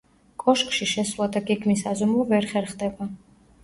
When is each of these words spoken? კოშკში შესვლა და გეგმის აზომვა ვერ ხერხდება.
კოშკში 0.43 0.87
შესვლა 0.93 1.29
და 1.37 1.43
გეგმის 1.51 1.87
აზომვა 1.95 2.29
ვერ 2.35 2.53
ხერხდება. 2.57 3.15